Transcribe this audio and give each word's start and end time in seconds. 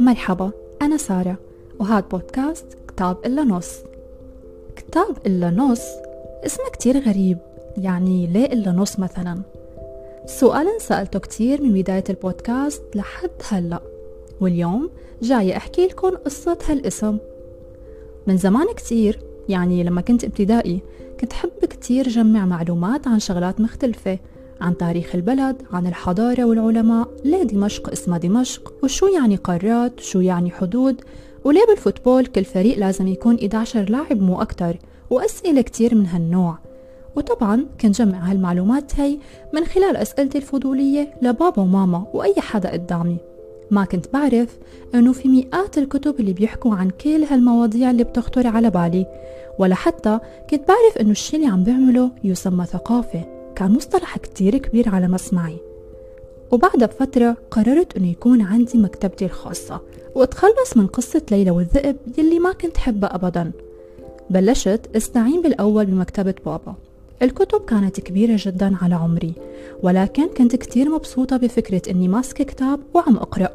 مرحبا 0.00 0.50
أنا 0.82 0.96
سارة 0.96 1.38
وهذا 1.80 2.06
بودكاست 2.10 2.66
كتاب 2.88 3.16
إلا 3.26 3.44
نص. 3.44 3.78
كتاب 4.76 5.16
إلا 5.26 5.50
نص 5.50 5.82
اسمه 6.46 6.68
كتير 6.72 6.98
غريب 6.98 7.38
يعني 7.78 8.26
ليه 8.26 8.46
إلا 8.46 8.72
نص 8.72 8.98
مثلا؟ 8.98 9.42
سؤال 10.26 10.80
سألته 10.80 11.18
كتير 11.18 11.62
من 11.62 11.72
بداية 11.72 12.04
البودكاست 12.10 12.82
لحد 12.94 13.30
هلأ 13.48 13.80
واليوم 14.40 14.90
جاية 15.22 15.56
أحكي 15.56 15.86
لكم 15.86 16.16
قصة 16.16 16.58
هالاسم. 16.68 17.18
من 18.26 18.36
زمان 18.36 18.66
كتير 18.76 19.18
يعني 19.48 19.84
لما 19.84 20.00
كنت 20.00 20.24
ابتدائي 20.24 20.80
كنت 21.20 21.32
حب 21.32 21.64
كتير 21.64 22.08
جمع 22.08 22.46
معلومات 22.46 23.08
عن 23.08 23.18
شغلات 23.18 23.60
مختلفة. 23.60 24.18
عن 24.60 24.76
تاريخ 24.76 25.14
البلد 25.14 25.62
عن 25.72 25.86
الحضارة 25.86 26.44
والعلماء 26.44 27.08
ليه 27.24 27.42
دمشق 27.42 27.90
اسمها 27.90 28.18
دمشق 28.18 28.72
وشو 28.82 29.06
يعني 29.06 29.36
قارات 29.36 30.00
شو 30.00 30.20
يعني 30.20 30.50
حدود 30.50 31.00
وليه 31.44 31.66
بالفوتبول 31.68 32.26
كل 32.26 32.44
فريق 32.44 32.78
لازم 32.78 33.06
يكون 33.06 33.38
11 33.38 33.90
لاعب 33.90 34.22
مو 34.22 34.42
أكتر 34.42 34.78
وأسئلة 35.10 35.62
كتير 35.62 35.94
من 35.94 36.06
هالنوع. 36.06 36.58
وطبعا 37.16 37.66
كنت 37.80 37.98
جمع 37.98 38.18
هالمعلومات 38.18 39.00
هي 39.00 39.18
من 39.52 39.64
خلال 39.64 39.96
أسئلتي 39.96 40.38
الفضولية 40.38 41.14
لبابا 41.22 41.62
وماما 41.62 42.06
وأي 42.14 42.34
حدا 42.38 42.70
قدامي. 42.70 43.16
ما 43.70 43.84
كنت 43.84 44.12
بعرف 44.12 44.58
أنه 44.94 45.12
في 45.12 45.28
مئات 45.28 45.78
الكتب 45.78 46.20
اللي 46.20 46.32
بيحكوا 46.32 46.74
عن 46.74 46.90
كل 46.90 47.24
هالمواضيع 47.24 47.90
اللي 47.90 48.04
بتخطر 48.04 48.46
على 48.46 48.70
بالي 48.70 49.06
ولا 49.58 49.74
حتى 49.74 50.18
كنت 50.50 50.68
بعرف 50.68 50.98
أنه 51.00 51.10
الشي 51.10 51.36
اللي 51.36 51.46
عم 51.48 51.64
بعمله 51.64 52.10
يسمى 52.24 52.66
ثقافة. 52.66 53.43
كان 53.56 53.72
مصطلح 53.72 54.18
كتير 54.18 54.58
كبير 54.58 54.88
على 54.88 55.08
مسمعي 55.08 55.56
وبعدها 56.50 56.86
بفترة 56.86 57.36
قررت 57.50 57.96
أنه 57.96 58.10
يكون 58.10 58.42
عندي 58.42 58.78
مكتبتي 58.78 59.24
الخاصة 59.24 59.80
وأتخلص 60.14 60.76
من 60.76 60.86
قصة 60.86 61.22
ليلى 61.30 61.50
والذئب 61.50 61.96
يلي 62.18 62.38
ما 62.38 62.52
كنت 62.52 62.76
حبها 62.76 63.14
أبدا. 63.14 63.52
بلشت 64.30 64.80
أستعين 64.96 65.42
بالأول 65.42 65.86
بمكتبة 65.86 66.34
بابا. 66.46 66.74
الكتب 67.22 67.64
كانت 67.64 68.00
كبيرة 68.00 68.36
جدا 68.38 68.76
على 68.82 68.94
عمري 68.94 69.32
ولكن 69.82 70.28
كنت 70.28 70.56
كتير 70.56 70.88
مبسوطة 70.88 71.36
بفكرة 71.36 71.82
أني 71.90 72.08
ماسكة 72.08 72.44
كتاب 72.44 72.80
وعم 72.94 73.16
أقرأ. 73.16 73.50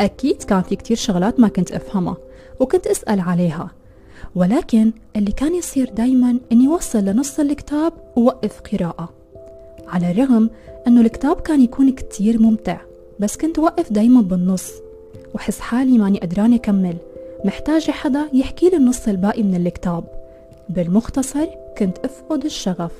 أكيد 0.00 0.42
كان 0.42 0.62
في 0.62 0.76
كتير 0.76 0.96
شغلات 0.96 1.40
ما 1.40 1.48
كنت 1.48 1.72
أفهمها 1.72 2.16
وكنت 2.60 2.86
أسأل 2.86 3.20
عليها. 3.20 3.70
ولكن 4.34 4.92
اللي 5.16 5.32
كان 5.32 5.54
يصير 5.54 5.90
دايما 5.90 6.38
أني 6.52 6.68
وصل 6.68 7.04
لنص 7.04 7.40
الكتاب 7.40 7.92
ووقف 8.16 8.60
قراءة 8.60 9.08
على 9.88 10.10
الرغم 10.10 10.50
أنه 10.86 11.00
الكتاب 11.00 11.40
كان 11.40 11.60
يكون 11.60 11.92
كتير 11.92 12.42
ممتع 12.42 12.80
بس 13.20 13.36
كنت 13.36 13.58
وقف 13.58 13.92
دايما 13.92 14.20
بالنص 14.20 14.72
وحس 15.34 15.60
حالي 15.60 15.98
ماني 15.98 16.18
قدرانة 16.18 16.56
أكمل 16.56 16.96
محتاجة 17.44 17.90
حدا 17.90 18.28
يحكي 18.32 18.68
لي 18.68 18.76
النص 18.76 19.08
الباقي 19.08 19.42
من 19.42 19.66
الكتاب. 19.66 20.04
بالمختصر 20.68 21.46
كنت 21.78 21.98
أفقد 21.98 22.44
الشغف. 22.44 22.92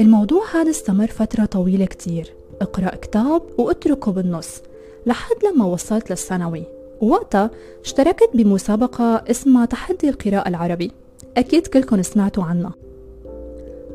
الموضوع 0.00 0.42
هذا 0.54 0.70
استمر 0.70 1.06
فترة 1.06 1.44
طويلة 1.44 1.84
كتير 1.84 2.34
أقرأ 2.60 2.94
كتاب 2.94 3.42
وأتركه 3.58 4.12
بالنص 4.12 4.62
لحد 5.06 5.36
لما 5.44 5.64
وصلت 5.64 6.10
للثانوي. 6.10 6.64
ووقتها 7.00 7.50
اشتركت 7.84 8.30
بمسابقة 8.34 9.24
اسمها 9.30 9.66
تحدي 9.66 10.08
القراءة 10.08 10.48
العربي. 10.48 10.90
أكيد 11.36 11.66
كلكم 11.66 12.02
سمعتوا 12.02 12.44
عنها 12.44 12.74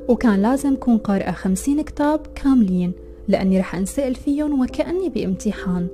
وكان 0.08 0.42
لازم 0.42 0.76
كون 0.76 0.98
قارئة 0.98 1.32
خمسين 1.32 1.82
كتاب 1.82 2.20
كاملين 2.36 2.92
لأني 3.28 3.60
رح 3.60 3.76
أنسأل 3.76 4.16
فيهم 4.16 4.62
وكأني 4.62 5.10
بامتحان. 5.10 5.88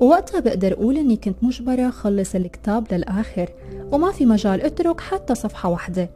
ووقتها 0.00 0.40
بقدر 0.40 0.72
أقول 0.72 0.96
إني 0.96 1.16
كنت 1.16 1.36
مجبرة 1.42 1.90
خلص 1.90 2.34
الكتاب 2.34 2.92
للآخر 2.92 3.50
وما 3.92 4.12
في 4.12 4.26
مجال 4.26 4.60
أترك 4.60 5.00
حتى 5.00 5.34
صفحة 5.34 5.68
واحدة. 5.68 6.10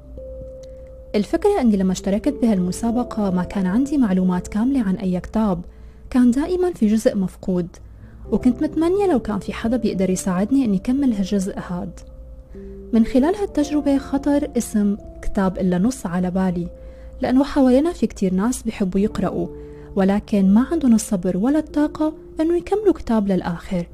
الفكرة 1.14 1.60
أني 1.60 1.76
لما 1.76 1.92
اشتركت 1.92 2.34
بهالمسابقة 2.42 3.30
ما 3.30 3.44
كان 3.44 3.66
عندي 3.66 3.98
معلومات 3.98 4.48
كاملة 4.48 4.82
عن 4.82 4.94
أي 4.94 5.20
كتاب. 5.20 5.60
كان 6.10 6.30
دائما 6.30 6.72
في 6.72 6.86
جزء 6.86 7.16
مفقود. 7.16 7.68
وكنت 8.32 8.62
متمنية 8.62 9.06
لو 9.12 9.18
كان 9.18 9.38
في 9.38 9.52
حدا 9.52 9.76
بيقدر 9.76 10.10
يساعدني 10.10 10.64
أني 10.64 10.78
كمل 10.78 11.12
هالجزء 11.12 11.58
هاد. 11.68 12.00
من 12.92 13.04
خلال 13.04 13.34
هالتجربة 13.36 13.98
خطر 13.98 14.50
اسم 14.56 14.96
كتاب 15.22 15.58
إلا 15.58 15.78
نص 15.78 16.06
على 16.06 16.30
بالي 16.30 16.68
لأنه 17.20 17.44
حوالينا 17.44 17.92
في 17.92 18.06
كتير 18.06 18.34
ناس 18.34 18.62
بيحبوا 18.62 19.00
يقرأوا 19.00 19.46
ولكن 19.96 20.54
ما 20.54 20.66
عندهم 20.72 20.94
الصبر 20.94 21.36
ولا 21.36 21.58
الطاقة 21.58 22.14
أنه 22.40 22.56
يكملوا 22.56 22.92
كتاب 22.92 23.28
للآخر 23.28 23.86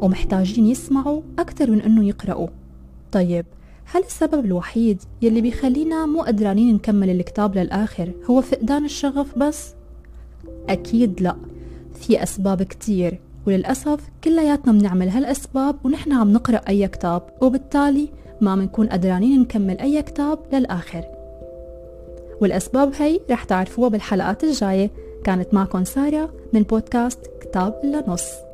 ومحتاجين 0.00 0.66
يسمعوا 0.66 1.22
أكثر 1.38 1.70
من 1.70 1.80
أنه 1.80 2.04
يقرأوا. 2.04 2.48
طيب 3.12 3.46
هل 3.84 4.02
السبب 4.02 4.44
الوحيد 4.44 5.02
يلي 5.22 5.40
بيخلينا 5.40 6.06
مو 6.06 6.22
قدرانين 6.22 6.74
نكمل 6.74 7.10
الكتاب 7.10 7.58
للآخر 7.58 8.12
هو 8.30 8.40
فقدان 8.40 8.84
الشغف 8.84 9.38
بس؟ 9.38 9.74
أكيد 10.68 11.22
لا. 11.22 11.36
في 12.00 12.22
أسباب 12.22 12.62
كتير. 12.62 13.20
وللأسف 13.46 14.00
كلياتنا 14.24 14.72
بنعمل 14.72 15.08
هالأسباب 15.08 15.76
ونحن 15.84 16.12
عم 16.12 16.32
نقرأ 16.32 16.60
أي 16.68 16.88
كتاب 16.88 17.22
وبالتالي 17.40 18.08
ما 18.40 18.54
منكون 18.54 18.86
قدرانين 18.86 19.40
نكمل 19.40 19.78
أي 19.78 20.02
كتاب 20.02 20.38
للآخر. 20.52 21.04
والأسباب 22.40 22.92
هي 22.98 23.20
رح 23.30 23.44
تعرفوها 23.44 23.88
بالحلقات 23.88 24.44
الجاية 24.44 24.90
كانت 25.24 25.54
معكم 25.54 25.84
سارة 25.84 26.30
من 26.52 26.62
بودكاست 26.62 27.18
كتاب 27.40 27.80
إلا 27.84 28.04
نص. 28.08 28.49